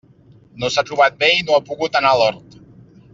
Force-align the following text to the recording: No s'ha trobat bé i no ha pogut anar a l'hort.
No 0.61 0.69
s'ha 0.75 0.83
trobat 0.87 1.19
bé 1.21 1.29
i 1.35 1.43
no 1.49 1.57
ha 1.59 1.63
pogut 1.69 1.99
anar 2.01 2.15
a 2.15 2.23
l'hort. 2.23 2.57